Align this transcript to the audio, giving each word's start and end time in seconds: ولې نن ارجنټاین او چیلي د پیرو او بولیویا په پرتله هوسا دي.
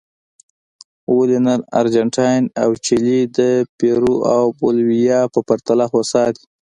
ولې 1.15 1.37
نن 1.47 1.59
ارجنټاین 1.79 2.43
او 2.63 2.69
چیلي 2.85 3.21
د 3.37 3.39
پیرو 3.77 4.15
او 4.35 4.43
بولیویا 4.59 5.19
په 5.33 5.39
پرتله 5.47 5.85
هوسا 5.93 6.23
دي. 6.35 6.45